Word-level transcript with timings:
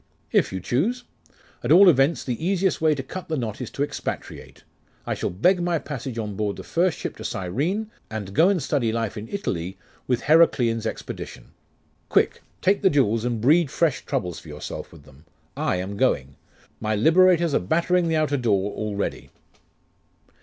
'If 0.31 0.51
you 0.51 0.59
choose. 0.59 1.03
At 1.63 1.71
all 1.71 1.87
events, 1.87 2.23
the 2.23 2.43
easiest 2.43 2.81
way 2.81 2.95
to 2.95 3.03
cut 3.03 3.27
the 3.29 3.37
knot 3.37 3.61
is 3.61 3.69
to 3.69 3.83
expatriate. 3.83 4.63
I 5.05 5.13
shall 5.13 5.29
beg 5.29 5.61
my 5.61 5.77
passage 5.77 6.17
on 6.17 6.33
board 6.35 6.55
the 6.55 6.63
first 6.63 6.97
ship 6.97 7.15
to 7.17 7.23
Cyrene, 7.23 7.91
and 8.09 8.33
go 8.33 8.49
and 8.49 8.63
study 8.63 8.91
life 8.91 9.15
in 9.15 9.27
Italy 9.29 9.77
with 10.07 10.21
Heraclian's 10.23 10.87
expedition. 10.87 11.51
Quick 12.09 12.41
take 12.61 12.81
the 12.81 12.89
jewels, 12.89 13.23
and 13.25 13.39
breed 13.39 13.69
fresh 13.69 14.03
troubles 14.03 14.39
for 14.39 14.47
yourself 14.47 14.91
with 14.91 15.03
them. 15.03 15.25
I 15.55 15.75
am 15.75 15.97
going. 15.97 16.35
My 16.79 16.95
liberators 16.95 17.53
are 17.53 17.59
battering 17.59 18.07
the 18.07 18.15
outer 18.15 18.37
door 18.37 18.71
already. 18.71 19.29